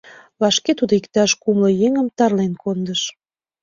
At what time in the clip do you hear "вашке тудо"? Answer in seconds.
0.41-0.93